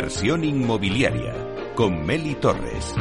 [0.00, 1.34] Inversión inmobiliaria
[1.74, 2.94] con Meli Torres.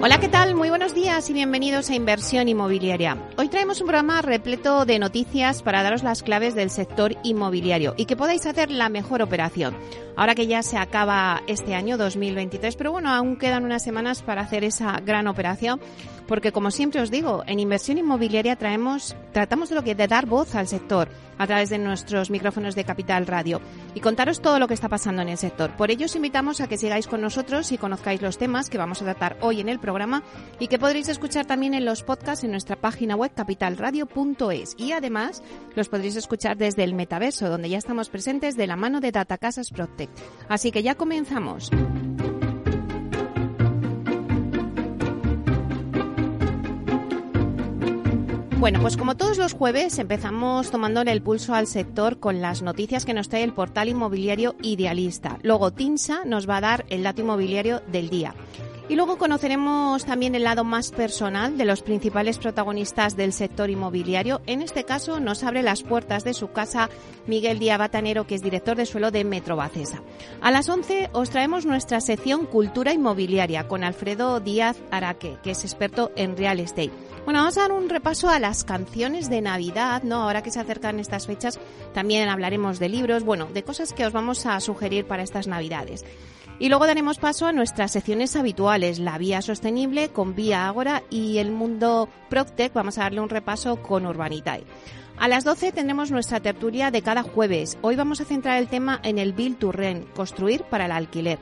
[0.00, 0.54] Hola, ¿qué tal?
[0.54, 3.18] Muy buenos días y bienvenidos a Inversión Inmobiliaria.
[3.54, 8.16] Traemos un programa repleto de noticias para daros las claves del sector inmobiliario y que
[8.16, 9.76] podáis hacer la mejor operación.
[10.16, 14.42] Ahora que ya se acaba este año 2023, pero bueno, aún quedan unas semanas para
[14.42, 15.80] hacer esa gran operación,
[16.26, 20.26] porque como siempre os digo, en Inversión Inmobiliaria traemos, tratamos de lo que de dar
[20.26, 21.08] voz al sector
[21.38, 23.60] a través de nuestros micrófonos de Capital Radio
[23.94, 25.70] y contaros todo lo que está pasando en el sector.
[25.76, 29.02] Por ello os invitamos a que sigáis con nosotros y conozcáis los temas que vamos
[29.02, 30.22] a tratar hoy en el programa
[30.58, 35.42] y que podréis escuchar también en los podcasts en nuestra página web capitalradio.es y además
[35.76, 39.36] los podréis escuchar desde el metaverso donde ya estamos presentes de la mano de Data
[39.36, 40.18] Casas Protect.
[40.48, 41.70] Así que ya comenzamos.
[48.58, 53.04] Bueno, pues como todos los jueves empezamos tomándole el pulso al sector con las noticias
[53.04, 55.38] que nos trae el portal inmobiliario Idealista.
[55.42, 58.34] Luego Tinsa nos va a dar el dato inmobiliario del día.
[58.86, 64.42] Y luego conoceremos también el lado más personal de los principales protagonistas del sector inmobiliario.
[64.46, 66.90] En este caso nos abre las puertas de su casa
[67.26, 70.02] Miguel Díaz Batanero, que es director de suelo de Metro Bacesa.
[70.42, 75.64] A las 11 os traemos nuestra sección Cultura Inmobiliaria con Alfredo Díaz Araque, que es
[75.64, 76.92] experto en real estate.
[77.24, 80.16] Bueno, vamos a dar un repaso a las canciones de Navidad, ¿no?
[80.16, 81.58] Ahora que se acercan estas fechas,
[81.94, 86.04] también hablaremos de libros, bueno, de cosas que os vamos a sugerir para estas Navidades.
[86.58, 91.38] Y luego daremos paso a nuestras secciones habituales, la vía sostenible con Vía Ágora y
[91.38, 92.72] el mundo Proctec.
[92.72, 94.64] Vamos a darle un repaso con Urbanitae.
[95.16, 97.78] A las 12 tendremos nuestra tertulia de cada jueves.
[97.82, 101.38] Hoy vamos a centrar el tema en el Bill to Rent, construir para el alquiler.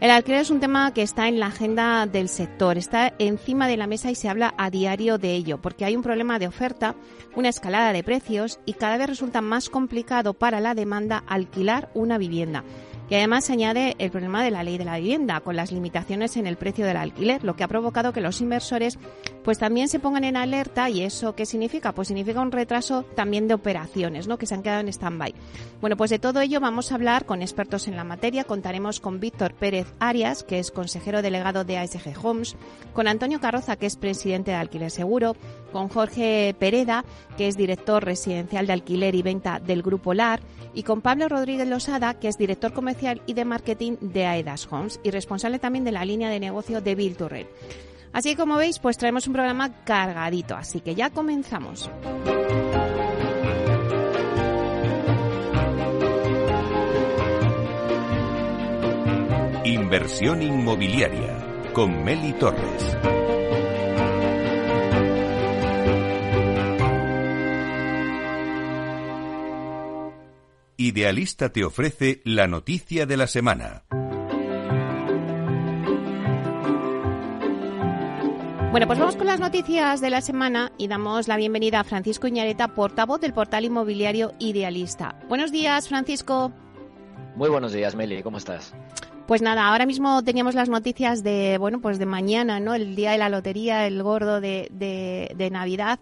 [0.00, 3.78] El alquiler es un tema que está en la agenda del sector, está encima de
[3.78, 6.94] la mesa y se habla a diario de ello, porque hay un problema de oferta,
[7.34, 12.18] una escalada de precios y cada vez resulta más complicado para la demanda alquilar una
[12.18, 12.64] vivienda.
[13.08, 16.46] Y además añade el problema de la ley de la vivienda, con las limitaciones en
[16.46, 18.98] el precio del alquiler, lo que ha provocado que los inversores
[19.44, 21.92] pues también se pongan en alerta y eso qué significa?
[21.92, 24.38] Pues significa un retraso también de operaciones, ¿no?
[24.38, 25.34] que se han quedado en stand-by.
[25.82, 29.20] Bueno, pues de todo ello vamos a hablar con expertos en la materia, contaremos con
[29.20, 32.56] Víctor Pérez Arias, que es consejero delegado de ASG Homes,
[32.94, 35.36] con Antonio Carroza, que es presidente de Alquiler Seguro,
[35.72, 37.04] con Jorge Pereda,
[37.36, 40.40] que es director residencial de alquiler y venta del Grupo LAR,
[40.72, 45.00] y con Pablo Rodríguez Losada, que es director comercial y de marketing de Aedas Homes
[45.02, 47.46] y responsable también de la línea de negocio de Bill Turrell.
[48.14, 51.90] Así como veis, pues traemos un programa cargadito, así que ya comenzamos.
[59.64, 62.96] Inversión inmobiliaria con Meli Torres.
[70.76, 73.82] Idealista te ofrece la noticia de la semana.
[78.74, 82.26] Bueno, pues vamos con las noticias de la semana y damos la bienvenida a Francisco
[82.26, 85.14] Iñareta, portavoz del portal inmobiliario Idealista.
[85.28, 86.50] Buenos días, Francisco.
[87.36, 88.20] Muy buenos días, Meli.
[88.24, 88.74] ¿Cómo estás?
[89.28, 92.74] Pues nada, ahora mismo teníamos las noticias de, bueno, pues de mañana, ¿no?
[92.74, 96.00] El día de la lotería, el gordo de, de, de Navidad.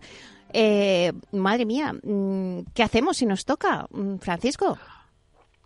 [0.55, 4.79] Eh, madre mía, mm, ¿qué hacemos si nos toca, mm, Francisco?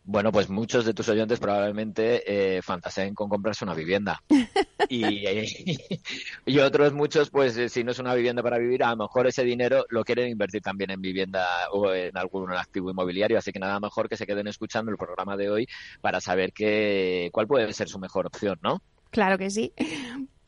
[0.08, 2.22] Bueno, pues muchos de tus oyentes probablemente
[2.56, 4.22] eh, fantaseen con comprarse una vivienda.
[4.88, 5.02] Y,
[6.46, 9.26] y, otros muchos, pues eh, si no es una vivienda para vivir, a lo mejor
[9.26, 13.36] ese dinero lo quieren invertir también en vivienda o en algún activo inmobiliario.
[13.36, 15.66] Así que nada mejor que se queden escuchando el programa de hoy
[16.00, 18.80] para saber que, cuál puede ser su mejor opción, ¿no?
[19.10, 19.72] Claro que sí.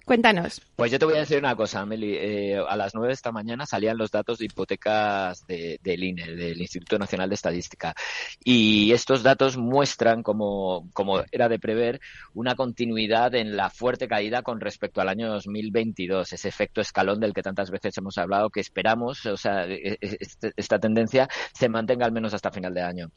[0.08, 0.62] Cuéntanos.
[0.74, 2.14] Pues yo te voy a decir una cosa, Meli.
[2.16, 6.34] Eh, a las nueve de esta mañana salían los datos de hipotecas de, del INE,
[6.34, 7.94] del Instituto Nacional de Estadística.
[8.42, 12.00] Y estos datos muestran, como, como era de prever,
[12.32, 16.32] una continuidad en la fuerte caída con respecto al año 2022.
[16.32, 20.16] Ese efecto escalón del que tantas veces hemos hablado, que esperamos, o sea, e, e,
[20.20, 23.10] este, esta tendencia se mantenga al menos hasta final de año.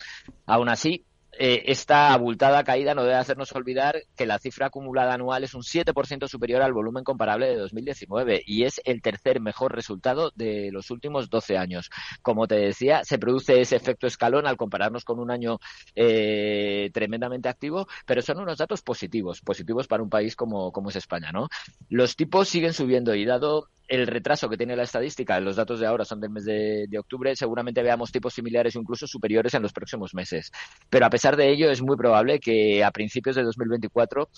[0.46, 1.06] Aún así,
[1.40, 5.62] eh, esta abultada caída no debe hacernos olvidar que la cifra acumulada anual es un
[5.62, 10.92] 7% superior al volumen comparable de 2019 y es el tercer mejor resultado de los
[10.92, 11.90] últimos 12 años.
[12.22, 15.60] Como te decía, se produce ese efecto escalón al compararnos con un año
[15.96, 20.98] eh, tremendamente activo, pero son unos datos positivos, positivos para un país como, como es
[20.98, 21.32] España.
[21.32, 21.48] ¿no?
[21.90, 25.86] Los tipos siguen subiendo y dado el retraso que tiene la estadística, los datos de
[25.86, 29.74] ahora son del mes de, octubre, seguramente veamos tipos similares o incluso superiores en los
[29.74, 30.50] próximos meses.
[30.90, 34.30] Pero a pesar de ello, es muy probable que a principios de 2024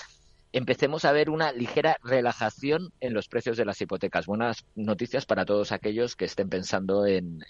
[0.53, 4.25] empecemos a ver una ligera relajación en los precios de las hipotecas.
[4.25, 7.45] Buenas noticias para todos aquellos que estén pensando en,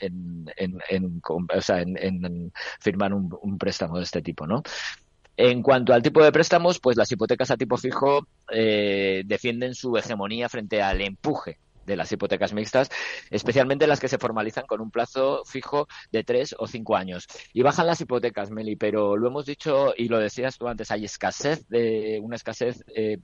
[2.81, 4.61] firmar un, un, préstamo de este tipo, ¿no?
[5.37, 9.95] En cuanto al tipo de préstamos, pues las hipotecas a tipo fijo eh, defienden su
[9.95, 12.89] hegemonía frente al empuje de las hipotecas mixtas,
[13.29, 17.27] especialmente las que se formalizan con un plazo fijo de tres o cinco años.
[17.53, 21.05] Y bajan las hipotecas, Meli, pero lo hemos dicho y lo decías tú antes, hay
[21.05, 23.19] escasez de una escasez eh,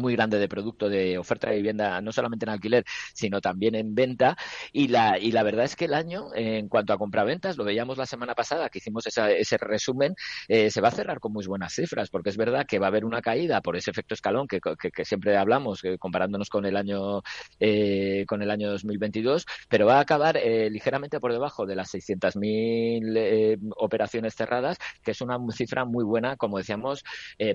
[0.00, 3.94] muy grande de producto de oferta de vivienda, no solamente en alquiler, sino también en
[3.94, 4.36] venta.
[4.72, 7.98] Y la, y la verdad es que el año, en cuanto a compraventas, lo veíamos
[7.98, 10.14] la semana pasada que hicimos ese resumen,
[10.48, 12.88] eh, se va a cerrar con muy buenas cifras, porque es verdad que va a
[12.88, 17.22] haber una caída por ese efecto escalón que, que, siempre hablamos, comparándonos con el año
[17.58, 21.92] eh, con el año 2022, pero va a acabar eh, ligeramente por debajo de las
[21.94, 27.04] 600.000 operaciones cerradas, que es una cifra muy buena, como decíamos,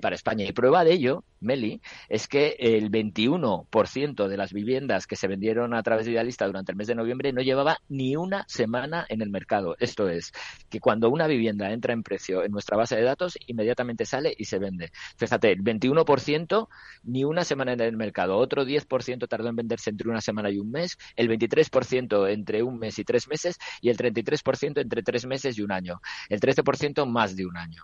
[0.02, 0.46] para España.
[0.46, 5.74] Y prueba de ello, Meli, es que el 21% de las viviendas que se vendieron
[5.74, 9.22] a través de Idealista durante el mes de noviembre no llevaba ni una semana en
[9.22, 9.76] el mercado.
[9.80, 10.32] Esto es,
[10.70, 14.46] que cuando una vivienda entra en precio en nuestra base de datos, inmediatamente sale y
[14.46, 14.92] se vende.
[15.18, 16.68] Fíjate, el 21%
[17.04, 20.60] ni una semana en el mercado, otro 10% tardó en venderse entre una semana y
[20.60, 25.26] un mes, el 23% entre un mes y tres meses y el 33% entre tres
[25.26, 27.84] meses y un año, el 13% más de un año.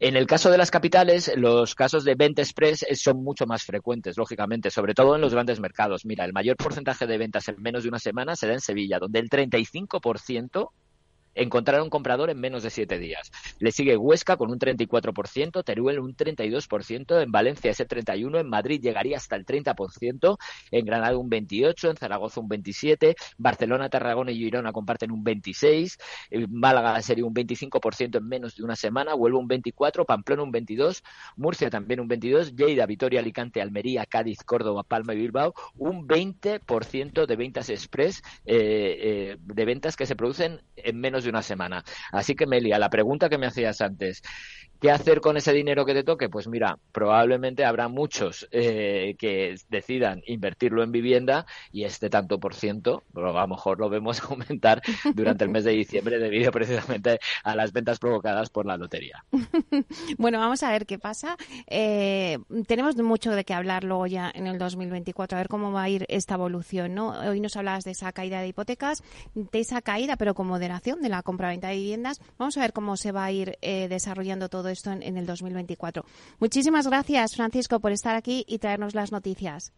[0.00, 4.16] En el caso de las capitales, los casos de venta express son mucho más frecuentes,
[4.16, 6.04] lógicamente, sobre todo en los grandes mercados.
[6.04, 9.00] Mira, el mayor porcentaje de ventas en menos de una semana se da en Sevilla,
[9.00, 10.70] donde el 35%
[11.42, 13.30] encontrar un comprador en menos de siete días.
[13.58, 18.80] Le sigue Huesca con un 34%, Teruel un 32%, en Valencia ese 31%, en Madrid
[18.80, 20.36] llegaría hasta el 30%,
[20.70, 25.96] en Granada un 28%, en Zaragoza un 27%, Barcelona, Tarragona y Girona comparten un 26%,
[26.50, 31.02] Málaga sería un 25% en menos de una semana, Huelva un 24%, Pamplona un 22%,
[31.36, 37.26] Murcia también un 22%, Lleida, Vitoria, Alicante, Almería, Cádiz, Córdoba, Palma y Bilbao un 20%
[37.26, 41.82] de ventas express, eh, eh, de ventas que se producen en menos de una semana.
[42.12, 44.22] Así que, Melia, la pregunta que me hacías antes,
[44.80, 46.28] ¿qué hacer con ese dinero que te toque?
[46.28, 52.54] Pues mira, probablemente habrá muchos eh, que decidan invertirlo en vivienda y este tanto por
[52.54, 54.82] ciento, a lo mejor lo vemos aumentar
[55.14, 59.24] durante el mes de diciembre debido precisamente a las ventas provocadas por la lotería.
[60.18, 61.36] bueno, vamos a ver qué pasa.
[61.66, 65.84] Eh, tenemos mucho de qué hablar luego ya en el 2024, a ver cómo va
[65.84, 66.94] a ir esta evolución.
[66.94, 67.10] ¿no?
[67.10, 69.02] Hoy nos hablabas de esa caída de hipotecas,
[69.34, 72.20] de esa caída, pero con moderación de la compra-venta de viviendas.
[72.38, 76.04] Vamos a ver cómo se va a ir eh, desarrollando todo esto en, el 2024.
[76.38, 79.72] Muchísimas gracias, Francisco, por estar aquí y traernos las noticias.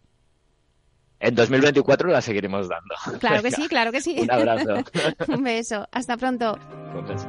[1.20, 2.94] En 2024 la seguiremos dando.
[3.18, 4.16] Claro que sí, claro que sí.
[4.20, 4.74] Un abrazo.
[5.28, 5.86] Un beso.
[5.92, 6.58] Hasta pronto.
[6.94, 7.28] Un beso.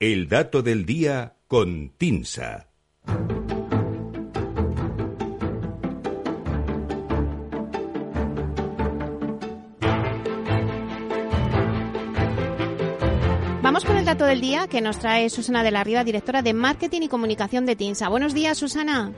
[0.00, 2.68] El dato del día con Tinsa.
[13.62, 16.52] Vamos con el dato del día que nos trae Susana de la Riva, directora de
[16.52, 18.08] Marketing y Comunicación de Tinsa.
[18.08, 19.12] Buenos días, Susana.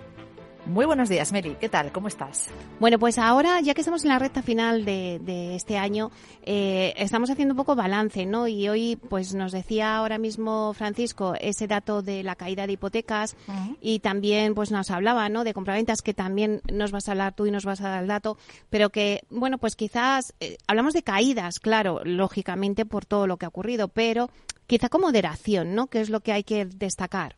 [0.66, 1.56] Muy buenos días, Mary.
[1.60, 1.92] ¿Qué tal?
[1.92, 2.48] ¿Cómo estás?
[2.80, 6.10] Bueno, pues ahora, ya que estamos en la recta final de, este año,
[6.42, 8.48] eh, estamos haciendo un poco balance, ¿no?
[8.48, 13.36] Y hoy, pues nos decía ahora mismo Francisco ese dato de la caída de hipotecas
[13.80, 15.44] y también, pues nos hablaba, ¿no?
[15.44, 18.08] De compraventas que también nos vas a hablar tú y nos vas a dar el
[18.08, 18.36] dato,
[18.68, 23.44] pero que, bueno, pues quizás eh, hablamos de caídas, claro, lógicamente por todo lo que
[23.44, 24.30] ha ocurrido, pero
[24.66, 25.86] quizá con moderación, ¿no?
[25.86, 27.36] Que es lo que hay que destacar.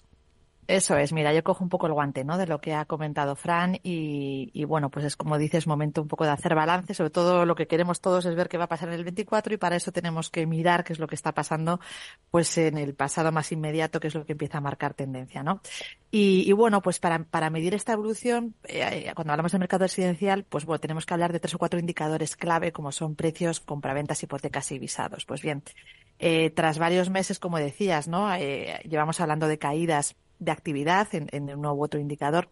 [0.68, 2.36] Eso es, mira, yo cojo un poco el guante, ¿no?
[2.36, 6.24] De lo que ha comentado Fran y, bueno, pues es como dices, momento un poco
[6.24, 6.92] de hacer balance.
[6.92, 9.54] Sobre todo lo que queremos todos es ver qué va a pasar en el 24
[9.54, 11.80] y para eso tenemos que mirar qué es lo que está pasando,
[12.30, 15.62] pues en el pasado más inmediato, que es lo que empieza a marcar tendencia, ¿no?
[16.10, 20.80] Y, bueno, pues para, medir esta evolución, eh, cuando hablamos del mercado residencial, pues bueno,
[20.80, 24.78] tenemos que hablar de tres o cuatro indicadores clave como son precios, compraventas, hipotecas y
[24.78, 25.24] visados.
[25.24, 25.62] Pues bien,
[26.18, 28.34] eh, tras varios meses, como decías, ¿no?
[28.34, 32.48] Eh, llevamos hablando de caídas de actividad en, en uno u otro indicador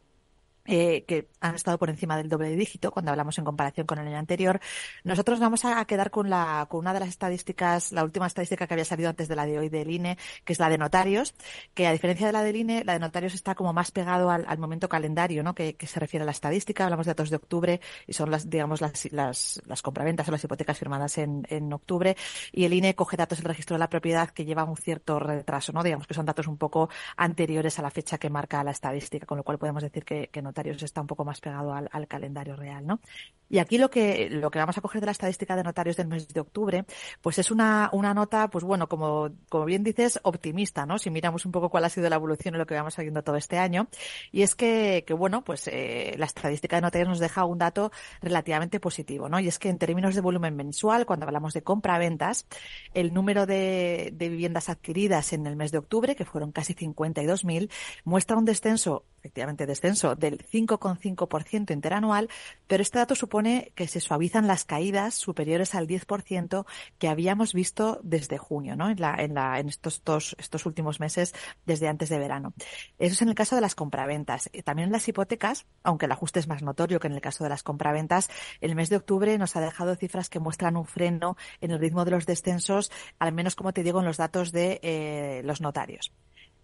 [0.66, 4.06] eh, que han estado por encima del doble dígito cuando hablamos en comparación con el
[4.08, 4.60] año anterior.
[5.04, 8.74] Nosotros vamos a quedar con, la, con una de las estadísticas, la última estadística que
[8.74, 11.34] había salido antes de la de hoy del INE, que es la de notarios,
[11.74, 14.44] que a diferencia de la del INE, la de notarios está como más pegado al,
[14.46, 15.54] al momento calendario, ¿no?
[15.54, 16.84] Que, que, se refiere a la estadística.
[16.84, 20.42] Hablamos de datos de octubre y son las, digamos, las, las, las compraventas o las
[20.42, 22.16] hipotecas firmadas en, en octubre.
[22.52, 25.72] Y el INE coge datos del registro de la propiedad que lleva un cierto retraso,
[25.72, 25.82] ¿no?
[25.82, 29.38] Digamos que son datos un poco anteriores a la fecha que marca la estadística, con
[29.38, 32.56] lo cual podemos decir que, que no está un poco más pegado al, al calendario
[32.56, 33.00] real, ¿no?
[33.48, 36.08] Y aquí lo que, lo que vamos a coger de la estadística de notarios del
[36.08, 36.84] mes de octubre,
[37.20, 40.98] pues es una, una nota, pues bueno, como, como bien dices, optimista, ¿no?
[40.98, 43.36] Si miramos un poco cuál ha sido la evolución de lo que vamos viendo todo
[43.36, 43.88] este año.
[44.32, 47.92] Y es que, que bueno, pues eh, la estadística de notarios nos deja un dato
[48.20, 49.38] relativamente positivo, ¿no?
[49.38, 52.46] Y es que en términos de volumen mensual, cuando hablamos de compra-ventas,
[52.94, 57.70] el número de, de viviendas adquiridas en el mes de octubre, que fueron casi 52.000,
[58.04, 62.28] muestra un descenso efectivamente descenso del 5,5% interanual,
[62.66, 66.66] pero este dato supone que se suavizan las caídas superiores al 10%
[66.98, 68.90] que habíamos visto desde junio, ¿no?
[68.90, 71.34] En, la, en, la, en estos, dos, estos últimos meses
[71.64, 72.54] desde antes de verano.
[72.98, 74.50] Eso es en el caso de las compraventas.
[74.64, 77.50] También en las hipotecas, aunque el ajuste es más notorio que en el caso de
[77.50, 81.70] las compraventas, el mes de octubre nos ha dejado cifras que muestran un freno en
[81.70, 85.42] el ritmo de los descensos, al menos como te digo en los datos de eh,
[85.44, 86.12] los notarios.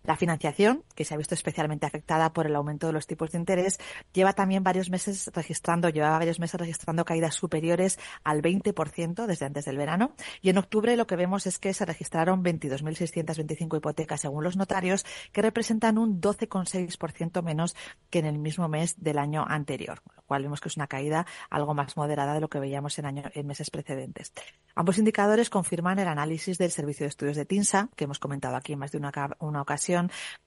[0.04, 3.38] La financiación, que se ha visto especialmente afectada por el aumento de los tipos de
[3.38, 3.78] interés,
[4.12, 9.64] lleva también varios meses registrando, llevaba varios meses registrando caídas superiores al 20% desde antes
[9.64, 10.14] del verano.
[10.40, 15.06] Y en octubre lo que vemos es que se registraron 22.625 hipotecas según los notarios,
[15.30, 17.76] que representan un 12,6% menos
[18.10, 21.26] que en el mismo mes del año anterior, lo cual vemos que es una caída
[21.48, 24.32] algo más moderada de lo que veíamos en, año, en meses precedentes.
[24.74, 28.72] Ambos indicadores confirman el análisis del Servicio de Estudios de TINSA, que hemos comentado aquí
[28.72, 29.91] en más de una ocasión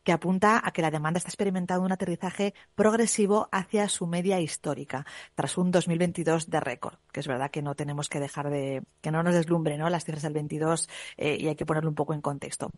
[0.06, 5.06] que apunta a que la demanda está experimentando un aterrizaje progresivo hacia su media histórica,
[5.34, 9.12] tras un 2022 de récord, que es verdad que no tenemos que dejar de, que
[9.12, 9.90] no nos deslumbre, ¿no?
[9.90, 10.88] Las cifras del 22
[11.18, 12.70] eh, y hay que ponerlo un poco en contexto.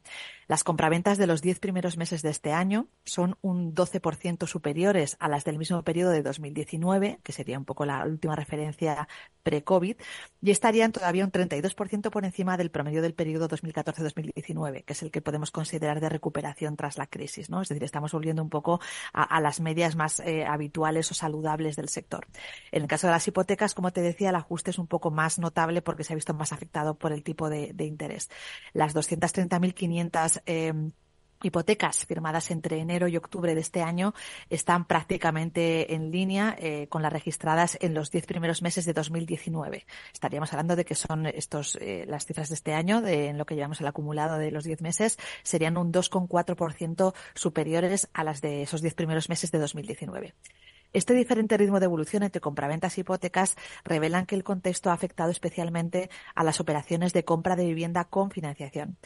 [0.48, 5.28] Las compraventas de los 10 primeros meses de este año son un 12% superiores a
[5.28, 9.10] las del mismo periodo de 2019, que sería un poco la última referencia
[9.44, 9.98] pre-COVID,
[10.42, 15.12] y estarían todavía un 32% por encima del promedio del periodo 2014-2019, que es el
[15.12, 17.62] que podemos considerar de recuperación tras la crisis, ¿no?
[17.62, 18.80] Es decir, estamos volviendo un poco
[19.14, 22.28] a, las medias más eh, habituales o saludables del sector.
[22.72, 25.40] En el caso de las hipotecas, como te decía, el ajuste es un poco más
[25.40, 28.30] notable porque se ha visto más afectado por el tipo de, interés.
[28.74, 30.74] Las 230.500 eh,
[31.44, 34.14] hipotecas firmadas entre enero y octubre de este año
[34.50, 39.86] están prácticamente en línea eh, con las registradas en los diez primeros meses de 2019.
[40.14, 43.46] Estaríamos hablando de que son estos eh, las cifras de este año, de, en lo
[43.46, 48.64] que llevamos el acumulado de los diez meses, serían un 2,4% superiores a las de
[48.64, 50.34] esos diez primeros meses de 2019.
[50.94, 55.32] Este diferente ritmo de evolución entre compraventas y hipotecas revelan que el contexto ha afectado
[55.32, 58.98] especialmente a las operaciones de compra de vivienda con financiación.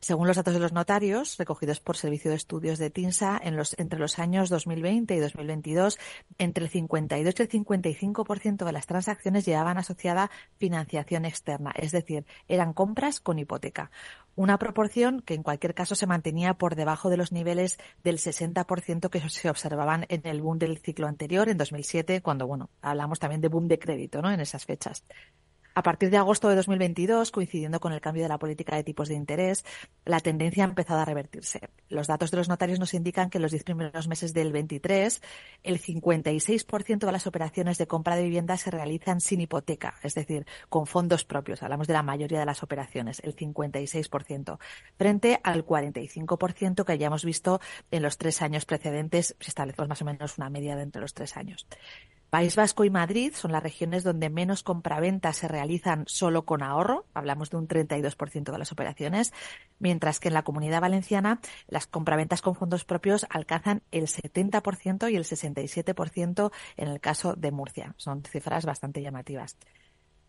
[0.00, 3.76] Según los datos de los notarios, recogidos por Servicio de Estudios de TINSA, en los,
[3.78, 5.98] entre los años 2020 y 2022,
[6.38, 12.26] entre el 52 y el 55% de las transacciones llevaban asociada financiación externa, es decir,
[12.46, 13.90] eran compras con hipoteca.
[14.36, 19.10] Una proporción que en cualquier caso se mantenía por debajo de los niveles del 60%
[19.10, 23.40] que se observaban en el boom del ciclo anterior, en 2007, cuando, bueno, hablamos también
[23.40, 24.30] de boom de crédito, ¿no?
[24.30, 25.02] En esas fechas.
[25.78, 29.06] A partir de agosto de 2022, coincidiendo con el cambio de la política de tipos
[29.06, 29.64] de interés,
[30.04, 31.68] la tendencia ha empezado a revertirse.
[31.88, 35.22] Los datos de los notarios nos indican que en los diez primeros meses del 23,
[35.62, 40.48] el 56% de las operaciones de compra de vivienda se realizan sin hipoteca, es decir,
[40.68, 41.62] con fondos propios.
[41.62, 44.58] Hablamos de la mayoría de las operaciones, el 56%,
[44.96, 47.60] frente al 45% que hayamos visto
[47.92, 51.14] en los tres años precedentes, si establecemos más o menos una media de entre los
[51.14, 51.68] tres años.
[52.30, 57.06] País Vasco y Madrid son las regiones donde menos compraventas se realizan solo con ahorro,
[57.14, 59.32] hablamos de un 32% de las operaciones,
[59.78, 65.16] mientras que en la comunidad valenciana las compraventas con fondos propios alcanzan el 70% y
[65.16, 67.94] el 67% en el caso de Murcia.
[67.96, 69.56] Son cifras bastante llamativas.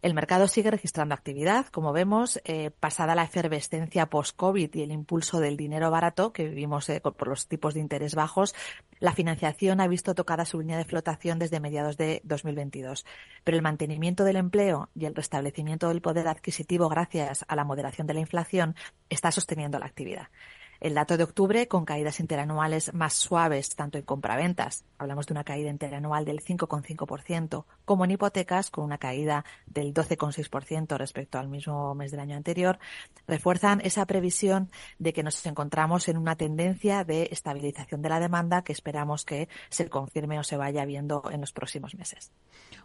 [0.01, 5.41] El mercado sigue registrando actividad, como vemos, eh, pasada la efervescencia post-COVID y el impulso
[5.41, 8.55] del dinero barato que vivimos eh, por los tipos de interés bajos,
[9.01, 13.05] la financiación ha visto tocada su línea de flotación desde mediados de 2022.
[13.43, 18.07] Pero el mantenimiento del empleo y el restablecimiento del poder adquisitivo gracias a la moderación
[18.07, 18.75] de la inflación
[19.09, 20.29] está sosteniendo la actividad.
[20.79, 25.43] El dato de octubre, con caídas interanuales más suaves, tanto en compraventas, hablamos de una
[25.43, 31.93] caída interanual del 5,5%, como en hipotecas, con una caída del 12,6% respecto al mismo
[31.95, 32.79] mes del año anterior,
[33.27, 38.63] refuerzan esa previsión de que nos encontramos en una tendencia de estabilización de la demanda
[38.63, 42.31] que esperamos que se confirme o se vaya viendo en los próximos meses.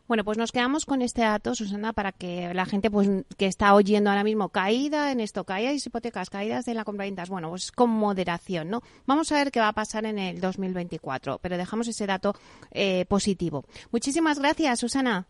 [0.07, 3.09] Bueno, pues nos quedamos con este dato, Susana, para que la gente pues
[3.39, 7.31] que está oyendo ahora mismo caída en esto, caídas hipotecas, caídas de la compra ventas,
[7.31, 8.83] bueno, pues con moderación, ¿no?
[9.05, 12.35] Vamos a ver qué va a pasar en el 2024, pero dejamos ese dato
[12.71, 13.67] eh, positivo.
[13.93, 15.27] Muchísimas gracias, Susana.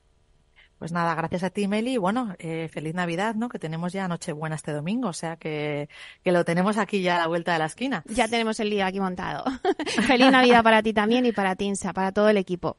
[0.78, 1.96] Pues nada, gracias a ti, Meli.
[1.96, 3.48] Bueno, eh, feliz Navidad, ¿no?
[3.48, 5.88] Que tenemos ya Nochebuena este domingo, o sea que,
[6.22, 8.04] que lo tenemos aquí ya a la vuelta de la esquina.
[8.06, 9.44] Ya tenemos el día aquí montado.
[10.06, 12.76] feliz Navidad para ti también y para Tinsa, para todo el equipo.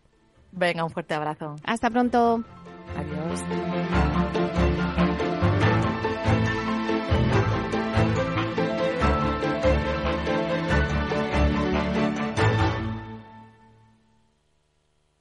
[0.53, 1.58] Venga, un fuerte abrazo.
[1.65, 2.44] Hasta pronto.
[2.96, 4.44] Adiós.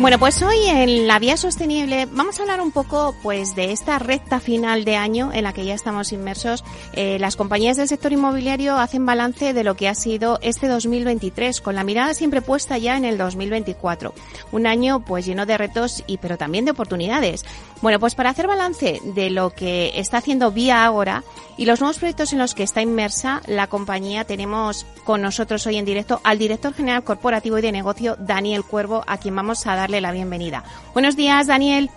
[0.00, 4.00] Bueno, pues hoy en la vía sostenible vamos a hablar un poco pues de esta
[4.00, 6.64] recta final de año en la que ya estamos inmersos.
[6.94, 11.60] Eh, las compañías del sector inmobiliario hacen balance de lo que ha sido este 2023
[11.60, 14.12] con la mirada siempre puesta ya en el 2024.
[14.50, 17.44] Un año pues lleno de retos y pero también de oportunidades.
[17.80, 21.22] Bueno, pues para hacer balance de lo que está haciendo Vía ahora
[21.56, 25.76] y los nuevos proyectos en los que está inmersa la compañía, tenemos con nosotros hoy
[25.76, 29.74] en directo al director general corporativo y de negocio, Daniel Cuervo, a quien vamos a
[29.84, 30.64] darle la bienvenida.
[30.94, 31.90] Buenos días, Daniel.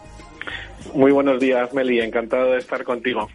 [0.94, 2.02] Muy buenos días, Meli.
[2.02, 3.30] Encantado de estar contigo.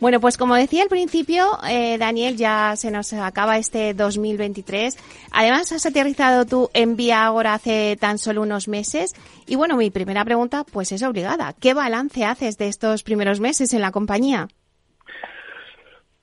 [0.00, 4.96] Bueno, pues como decía al principio, eh, Daniel, ya se nos acaba este 2023.
[5.30, 9.12] Además, has aterrizado tú en Vía ahora hace tan solo unos meses.
[9.46, 11.54] Y bueno, mi primera pregunta, pues es obligada.
[11.58, 14.48] ¿Qué balance haces de estos primeros meses en la compañía?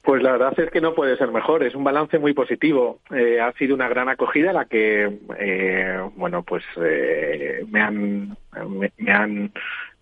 [0.03, 1.63] Pues la verdad es que no puede ser mejor.
[1.63, 3.00] Es un balance muy positivo.
[3.12, 8.38] Eh, ha sido una gran acogida la que, eh, bueno, pues eh, me han,
[8.98, 9.51] me, han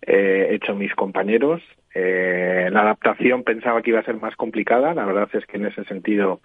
[0.06, 1.60] hecho mis compañeros.
[1.94, 4.94] la adaptación pensaba que iba a ser más complicada.
[4.94, 6.40] La verdad es que en ese sentido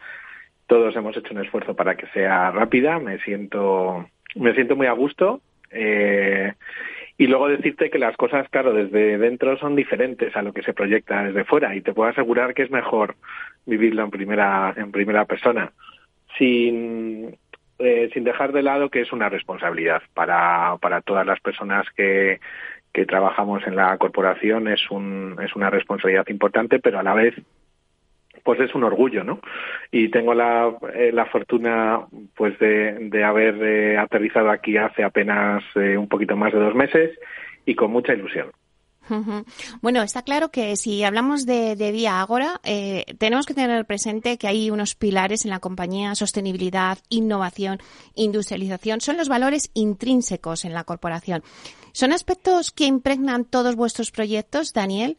[0.68, 3.00] todos hemos hecho un esfuerzo para que sea rápida.
[3.00, 5.40] Me siento, me siento muy a gusto.
[7.18, 10.74] Y luego decirte que las cosas, claro, desde dentro son diferentes a lo que se
[10.74, 13.16] proyecta desde fuera y te puedo asegurar que es mejor
[13.66, 15.72] vivirlo en primera, en primera persona,
[16.38, 17.38] sin,
[17.80, 20.02] eh, sin dejar de lado que es una responsabilidad.
[20.14, 22.42] Para, para todas las personas que,
[22.94, 27.36] que trabajamos en la corporación, es, un, es una responsabilidad importante, pero a la vez
[28.46, 29.40] pues es un orgullo, ¿no?
[29.92, 32.06] Y tengo la, eh, la fortuna,
[32.38, 36.76] pues, de, de haber eh, aterrizado aquí hace apenas eh, un poquito más de dos
[36.76, 37.18] meses
[37.66, 38.52] y con mucha ilusión.
[39.82, 42.60] Bueno, está claro que si hablamos de, de Vía Agora,
[43.20, 47.78] tenemos que tener presente que hay unos pilares en la compañía, sostenibilidad, innovación,
[48.16, 51.44] industrialización, son los valores intrínsecos en la corporación.
[51.92, 55.18] ¿Son aspectos que impregnan todos vuestros proyectos, Daniel?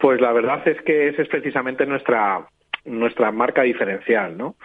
[0.00, 2.46] Pues la verdad es que esa es precisamente nuestra,
[2.86, 4.56] nuestra marca diferencial, ¿no?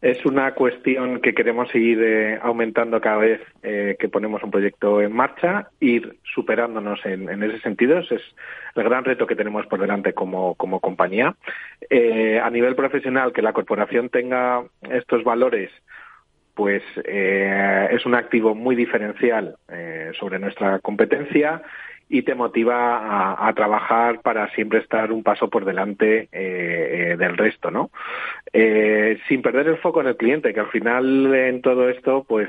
[0.00, 5.00] Es una cuestión que queremos seguir eh, aumentando cada vez eh, que ponemos un proyecto
[5.00, 7.98] en marcha, ir superándonos en, en, ese sentido.
[7.98, 8.22] Ese es
[8.76, 11.34] el gran reto que tenemos por delante como, como compañía.
[11.90, 15.70] Eh, a nivel profesional, que la corporación tenga estos valores
[16.54, 19.56] pues eh, es un activo muy diferencial
[20.18, 21.60] sobre nuestra competencia
[22.08, 27.36] y te motiva a, trabajar para siempre estar un paso por delante eh, eh, del
[27.36, 27.90] resto, ¿no?
[28.52, 32.48] Eh, sin perder el foco en el cliente, que al final en todo esto, pues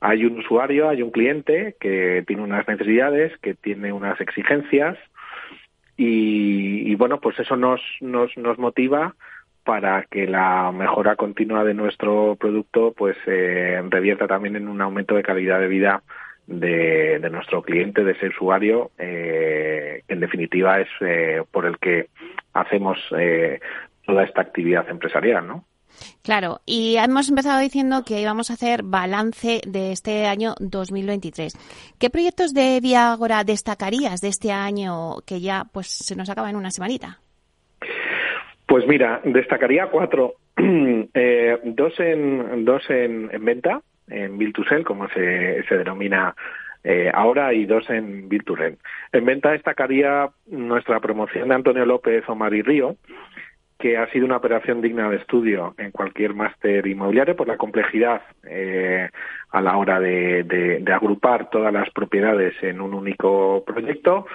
[0.00, 4.96] hay un usuario, hay un cliente que tiene unas necesidades, que tiene unas exigencias
[5.96, 9.14] y, bueno, pues eso nos, nos, nos motiva
[9.64, 15.22] para que la mejora continua de nuestro producto pues revierta también en un aumento de
[15.22, 16.02] calidad de vida
[16.48, 22.08] de, nuestro cliente, de ese usuario, eh, en definitiva es eh, por el que
[22.54, 23.60] hacemos eh,
[24.04, 25.64] toda esta actividad empresarial, ¿no?
[26.22, 31.52] Claro, y hemos empezado diciendo que íbamos a hacer balance de este año 2023.
[31.98, 36.56] ¿Qué proyectos de Viagora destacarías de este año que ya pues se nos acaba en
[36.56, 37.18] una semanita?
[38.66, 45.62] Pues mira, destacaría cuatro, eh, dos en dos en, en venta, en Build como se,
[45.68, 46.34] se denomina
[46.84, 48.78] eh, ahora, y dos en Build
[49.12, 52.96] En venta destacaría nuestra promoción de Antonio López Omar y Río,
[53.78, 58.22] que ha sido una operación digna de estudio en cualquier máster inmobiliario por la complejidad
[58.44, 59.08] eh,
[59.50, 64.26] a la hora de, agrupar todas las propiedades en un único proyecto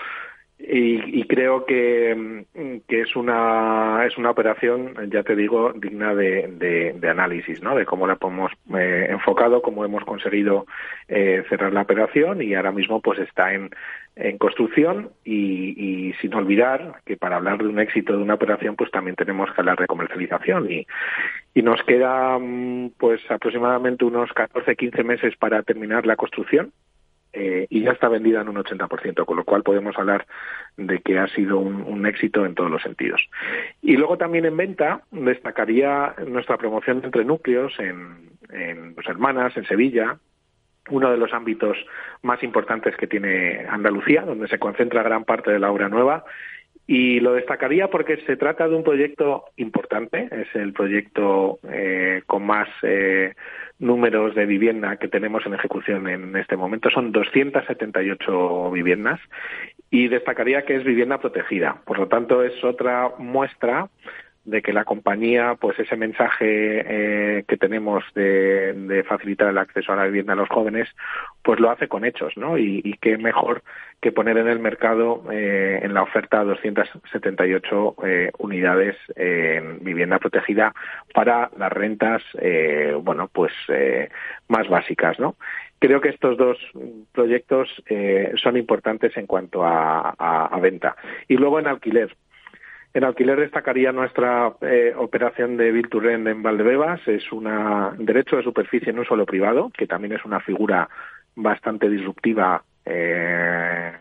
[0.59, 2.45] y, creo que,
[2.87, 7.85] que, es una es una operación ya te digo digna de, de, análisis no de
[7.85, 10.65] cómo la hemos eh, enfocado cómo hemos conseguido
[11.07, 13.71] eh, cerrar la operación y ahora mismo pues está en,
[14.15, 18.75] en construcción y, y, sin olvidar que para hablar de un éxito de una operación
[18.75, 20.87] pues también tenemos que hablar de comercialización y,
[21.53, 22.39] y nos queda
[22.97, 26.71] pues aproximadamente unos 14 15 meses para terminar la construcción
[27.33, 30.27] eh, y ya está vendida en un 80%, con lo cual podemos hablar
[30.77, 33.21] de que ha sido un, éxito en todos los sentidos.
[33.81, 39.65] Y luego también en venta destacaría nuestra promoción entre núcleos en, en Los Hermanas, en
[39.65, 40.17] Sevilla,
[40.89, 41.77] uno de los ámbitos
[42.21, 46.25] más importantes que tiene Andalucía, donde se concentra gran parte de la obra nueva
[46.85, 52.45] y lo destacaría porque se trata de un proyecto importante, es el proyecto eh, con
[52.45, 53.33] más eh,
[53.83, 56.89] números de vivienda que tenemos en ejecución en este momento.
[56.89, 59.19] Son 278 viviendas
[59.91, 61.81] y destacaría que es vivienda protegida.
[61.85, 63.89] Por lo tanto, es otra muestra
[64.45, 69.95] de que la compañía, pues ese mensaje eh, que tenemos de, facilitar el acceso a
[69.95, 70.89] la vivienda a los jóvenes,
[71.41, 72.57] pues lo hace con hechos, ¿no?
[72.57, 73.63] Y, y qué mejor
[74.01, 80.73] que poner en el mercado eh, en la oferta 278 eh, unidades en vivienda protegida
[81.13, 84.09] para las rentas, eh, bueno, pues eh,
[84.49, 85.35] más básicas, ¿no?
[85.79, 86.57] Creo que estos dos
[87.13, 90.95] proyectos eh, son importantes en cuanto a, a venta.
[91.27, 92.15] Y luego en alquiler.
[92.93, 97.01] En alquiler destacaría nuestra eh, operación de Virturrend en Valdebebas.
[97.07, 97.45] Es un
[97.97, 100.87] derecho de superficie en un suelo privado, que también es una figura
[101.35, 103.93] bastante disruptiva eh,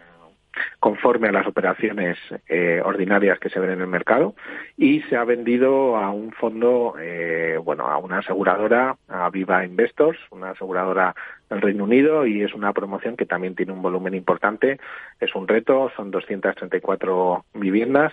[0.78, 4.34] conforme a las operaciones eh, ordinarias que se ven en el mercado
[4.76, 10.18] y se ha vendido a un fondo, eh, bueno, a una aseguradora, a Viva Investors,
[10.30, 11.14] una aseguradora
[11.48, 14.78] del Reino Unido y es una promoción que también tiene un volumen importante.
[15.20, 18.12] Es un reto, son 234 viviendas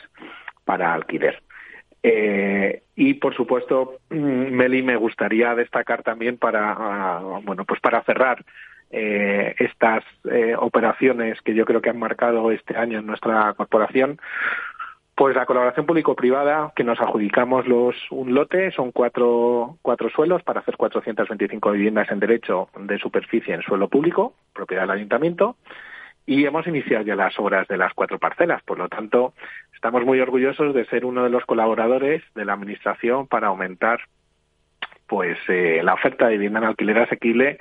[0.69, 1.41] para alquiler.
[2.03, 8.03] Eh, y por supuesto, mm, Meli, me gustaría destacar también para, ah, bueno, pues para
[8.03, 8.45] cerrar
[8.91, 14.19] eh, estas eh, operaciones que yo creo que han marcado este año en nuestra corporación,
[15.15, 20.59] pues la colaboración público-privada que nos adjudicamos los un lote son cuatro, cuatro suelos para
[20.59, 25.55] hacer 425 viviendas en derecho de superficie en suelo público, propiedad del ayuntamiento,
[26.29, 28.61] y hemos iniciado ya las obras de las cuatro parcelas.
[28.61, 29.33] Por lo tanto,
[29.73, 34.01] estamos muy orgullosos de ser uno de los colaboradores de la Administración para aumentar
[35.07, 37.57] pues eh, la oferta de vivienda en alquiler asequible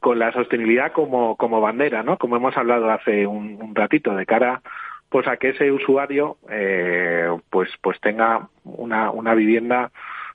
[0.00, 2.18] con la sostenibilidad como, como bandera, ¿no?
[2.18, 4.60] Como hemos hablado hace un, ratito, de cara
[5.08, 9.92] pues a que ese usuario eh, pues pues tenga una, una vivienda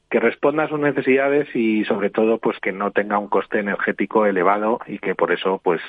[0.09, 4.25] que responda a sus necesidades y sobre todo pues que no tenga un coste energético
[4.25, 5.81] elevado y que por eso pues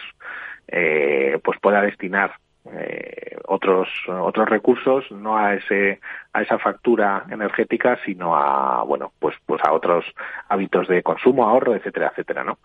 [0.71, 2.33] eh, pues pueda destinar
[2.73, 5.99] eh, otros otros recursos no a ese
[6.35, 10.05] a esa factura energética sino a bueno pues pues a otros
[10.49, 12.59] hábitos de consumo ahorro etcétera etcétera no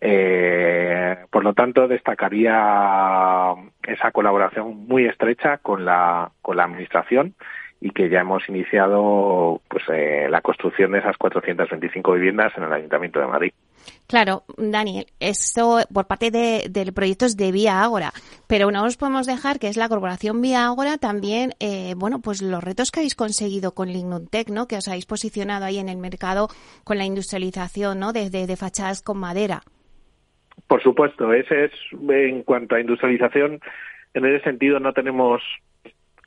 [0.00, 7.34] eh, por lo tanto destacaría esa colaboración muy estrecha con la con la administración
[7.80, 12.72] y que ya hemos iniciado pues eh, la construcción de esas 425 viviendas en el
[12.72, 13.52] Ayuntamiento de Madrid.
[14.08, 18.12] Claro, Daniel, esto por parte de, del proyecto es de Vía Ágora,
[18.48, 22.42] pero no nos podemos dejar que es la corporación Vía Ágora también, eh, bueno, pues
[22.42, 24.66] los retos que habéis conseguido con Lignuntec, ¿no?
[24.66, 26.48] Que os habéis posicionado ahí en el mercado
[26.84, 28.12] con la industrialización, ¿no?
[28.12, 29.62] Desde de fachadas con madera.
[30.66, 31.72] Por supuesto, ese es
[32.08, 33.60] en cuanto a industrialización.
[34.14, 35.42] En ese sentido no tenemos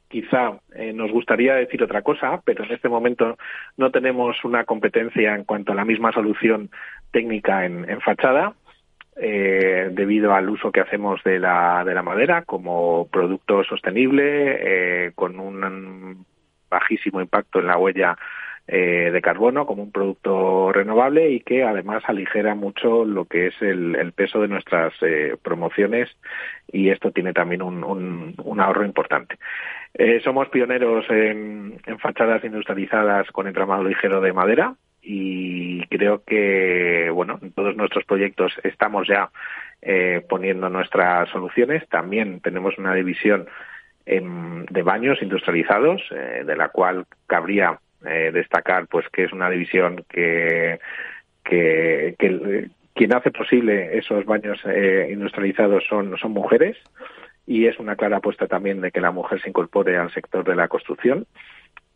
[0.09, 3.37] quizá eh, nos gustaría decir otra cosa, pero en este momento
[3.77, 6.69] no tenemos una competencia en cuanto a la misma solución
[7.11, 8.53] técnica en, fachada.
[9.21, 15.11] Eh, debido al uso que hacemos de la, de la madera como producto sostenible, eh,
[15.13, 16.25] con un
[16.69, 18.17] bajísimo impacto en la huella
[18.71, 23.61] eh, de carbono como un producto renovable y que además aligera mucho lo que es
[23.61, 26.07] el, peso de nuestras eh, promociones
[26.71, 29.37] y esto tiene también un, un, ahorro importante.
[29.95, 37.39] Eh, somos pioneros en, fachadas industrializadas con entramado ligero de madera y creo que bueno
[37.41, 39.31] en todos nuestros proyectos estamos ya
[39.81, 41.89] eh, poniendo nuestras soluciones.
[41.89, 43.47] También tenemos una división
[44.05, 50.03] de baños industrializados, eh, de la cual cabría eh, destacar pues que es una división
[50.09, 50.79] que,
[51.43, 52.15] que,
[52.93, 56.77] quien hace posible esos baños eh, industrializados son, son mujeres
[57.45, 60.55] y es una clara apuesta también de que la mujer se incorpore al sector de
[60.55, 61.25] la construcción.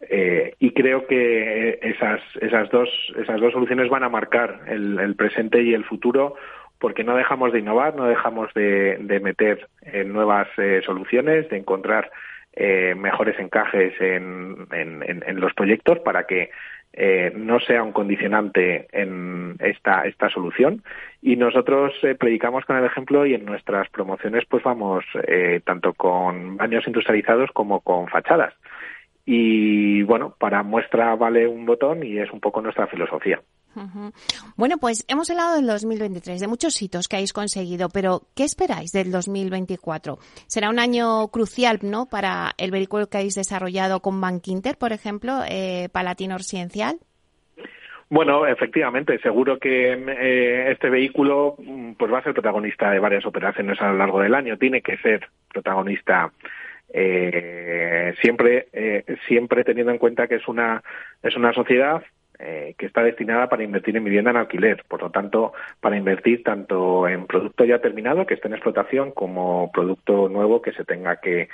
[0.10, 5.16] Eh, y creo que esas, esas, dos, esas dos soluciones van a marcar el, el
[5.16, 6.36] presente y el futuro
[6.80, 11.58] porque no dejamos de innovar, no dejamos de, de meter en nuevas eh, soluciones, de
[11.58, 12.12] encontrar
[12.56, 16.52] eh, mejores encajes en, en, los proyectos para que
[16.96, 20.84] eh, no sea un condicionante en esta, esta solución.
[21.22, 25.94] Y nosotros eh, predicamos con el ejemplo y en nuestras promociones pues vamos eh, tanto
[25.94, 28.54] con baños industrializados como con fachadas.
[29.26, 33.42] Y bueno, para muestra vale un botón y es un poco nuestra filosofía.
[34.56, 38.92] Bueno, pues hemos hablado del 2023, de muchos hitos que habéis conseguido, pero ¿qué esperáis
[38.92, 40.18] del 2024?
[40.48, 42.08] ¿Será un año crucial ¿no?
[42.08, 46.98] para el vehículo que habéis desarrollado con Bank Inter, por ejemplo, eh, Palatino Residencial?
[48.10, 53.26] Bueno, efectivamente, seguro que eh, este vehículo mm, pues va a ser protagonista de varias
[53.26, 54.56] operaciones a lo largo del año.
[54.58, 56.32] Tiene que ser protagonista
[56.94, 60.84] eh, siempre, eh, siempre teniendo en cuenta que es una
[61.24, 62.04] es una sociedad
[62.40, 66.44] eh, que está destinada para invertir en vivienda en alquiler, por lo tanto, para invertir
[66.44, 71.18] tanto en producto ya terminado que esté en explotación como producto nuevo que se tenga
[71.18, 71.48] que,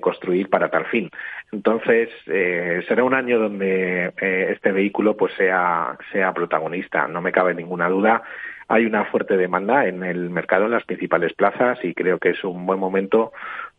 [0.00, 1.10] construir para tal fin.
[1.52, 7.30] Entonces, eh, será un año donde eh, este vehículo pues sea, sea protagonista, no me
[7.30, 8.22] cabe ninguna duda.
[8.68, 12.42] Hay una fuerte demanda en el mercado en las principales plazas y creo que es
[12.42, 13.32] un buen momento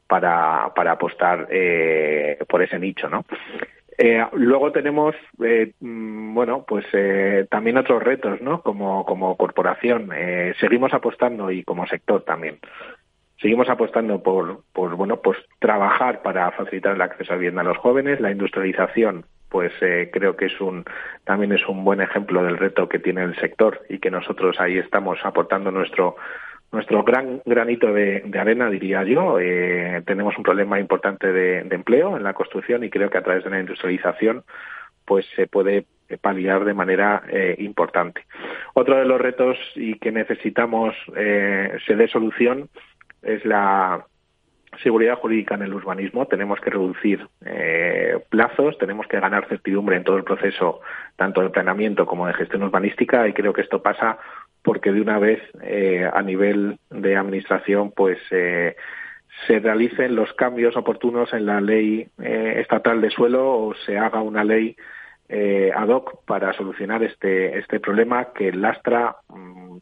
[0.08, 1.48] para, para apostar
[2.48, 3.26] por ese nicho, ¿no?
[3.98, 8.62] Eh, luego tenemos, eh, mm, bueno, pues eh, también otros retos, ¿no?
[8.62, 10.12] Como, como corporación.
[10.16, 12.60] Eh, seguimos apostando y como sector también.
[13.40, 17.78] Seguimos apostando por, por, bueno, pues trabajar para facilitar el acceso a vivienda a los
[17.78, 18.22] jóvenes.
[18.22, 20.86] La industrialización, pues eh, creo que es un,
[21.26, 24.78] también es un buen ejemplo del reto que tiene el sector y que nosotros ahí
[24.78, 26.16] estamos aportando nuestro
[26.74, 29.40] nuestro gran granito de, arena, diría yo.
[29.40, 33.44] Eh, tenemos un problema importante de, empleo en la construcción y creo que a través
[33.44, 34.44] de la industrialización
[35.06, 35.86] pues se puede
[36.22, 38.26] paliar de manera eh, importante.
[38.74, 42.70] Otro de los retos y que necesitamos eh, se dé solución
[43.22, 44.06] es la
[44.82, 46.26] seguridad jurídica en el urbanismo.
[46.26, 50.82] Tenemos que reducir eh, plazos, tenemos que ganar certidumbre en todo el proceso,
[51.16, 54.18] tanto de planeamiento como de gestión urbanística, y creo que esto pasa
[54.64, 58.76] porque de una vez eh, a nivel de administración pues eh,
[59.48, 64.22] se realicen los cambios oportunos en la ley eh, estatal de suelo o se haga
[64.22, 64.76] una ley
[65.76, 69.78] ad hoc para solucionar este este problema que lastra mm,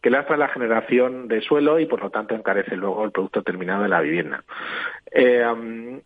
[0.00, 3.82] que lastra la generación de suelo y por lo tanto encarece luego el producto terminado
[3.82, 4.44] de la vivienda.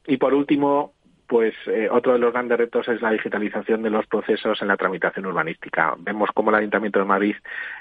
[0.06, 0.94] y por último,
[1.30, 4.76] pues eh, otro de los grandes retos es la digitalización de los procesos en la
[4.76, 5.94] tramitación urbanística.
[5.96, 7.36] Vemos cómo el Ayuntamiento de Madrid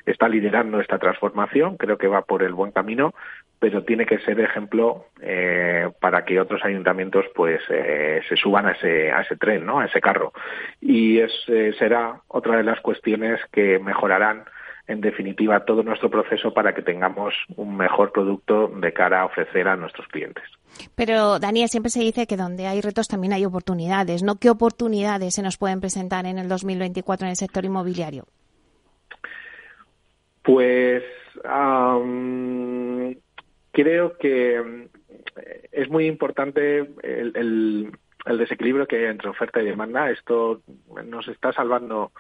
[0.05, 3.15] está liderando esta transformación, creo que va por el buen camino,
[3.57, 8.73] pero tiene que ser ejemplo eh, para que otros ayuntamientos pues eh, se suban a
[8.73, 9.79] ese, a ese tren, ¿no?
[9.79, 10.31] a ese carro.
[10.79, 11.31] Y es,
[11.79, 14.43] será otra de las cuestiones que mejorarán
[14.89, 19.67] en definitiva todo nuestro proceso para que tengamos un mejor producto de cara a ofrecer
[19.67, 20.43] a nuestros clientes.
[20.95, 24.37] Pero, Daniel, siempre se dice que donde hay retos también hay oportunidades, ¿no?
[24.39, 28.25] ¿Qué oportunidades se nos pueden presentar en el 2024 en el sector inmobiliario?
[30.41, 31.03] Pues
[33.71, 34.87] creo que
[35.71, 37.91] es muy importante el,
[38.25, 40.09] el desequilibrio que hay entre oferta y demanda.
[40.09, 40.61] Esto
[41.05, 42.11] nos está salvando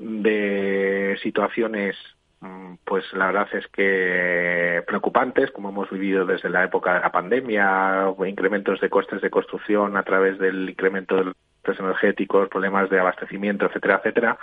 [0.00, 1.94] de situaciones
[2.40, 7.12] mm, pues la verdad es que preocupantes, como hemos vivido desde la época de la
[7.12, 12.88] pandemia, incrementos de costes de construcción a través del incremento de los costes energéticos, problemas
[12.88, 14.38] de abastecimiento, etcétera, etcétera.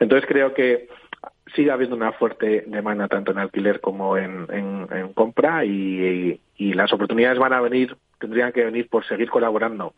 [0.00, 0.88] Entonces creo que
[1.54, 4.46] sigue habiendo una fuerte demanda tanto en alquiler como en,
[5.14, 9.94] compra y, las oportunidades van a venir, tendrían que venir por seguir colaborando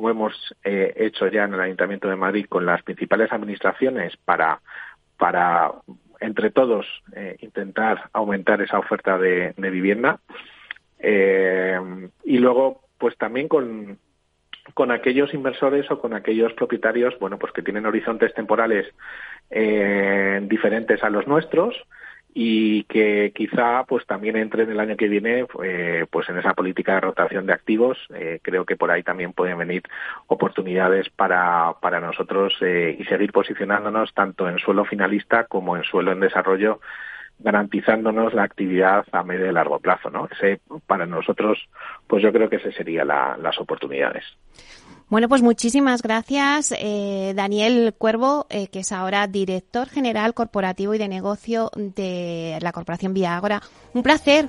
[0.00, 4.62] como hemos eh, hecho ya en el Ayuntamiento de Madrid con las principales administraciones para,
[5.18, 5.72] para
[6.20, 10.18] entre todos, eh, intentar aumentar esa oferta de, vivienda.
[10.98, 11.78] Eh,
[12.24, 13.98] y luego, pues también con,
[14.72, 18.86] con aquellos inversores o con aquellos propietarios, bueno, pues que tienen horizontes temporales
[19.50, 21.76] diferentes a los nuestros
[22.32, 26.54] y que quizá pues también entre en el año que viene eh, pues en esa
[26.54, 29.82] política de rotación de activos eh, creo que por ahí también pueden venir
[30.28, 36.12] oportunidades para, para nosotros eh, y seguir posicionándonos tanto en suelo finalista como en suelo
[36.12, 36.80] en desarrollo
[37.40, 41.68] garantizándonos la actividad a medio y largo plazo no ese para nosotros
[42.06, 44.24] pues yo creo que ese serían las oportunidades
[45.10, 50.98] bueno, pues muchísimas gracias, eh, Daniel Cuervo, eh, que es ahora director general corporativo y
[50.98, 53.42] de negocio de la Corporación Vía
[53.92, 54.48] Un placer.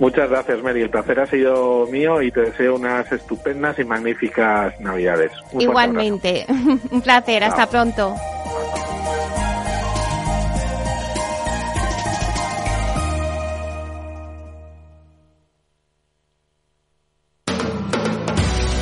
[0.00, 0.80] Muchas gracias, Mary.
[0.80, 5.30] El placer ha sido mío y te deseo unas estupendas y magníficas Navidades.
[5.58, 6.46] Igualmente.
[6.90, 7.44] Un placer.
[7.44, 8.14] Hasta pronto.